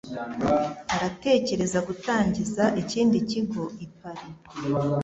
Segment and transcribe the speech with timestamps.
[0.95, 4.35] Aratekereza gutangiza ikindi kigo i Paris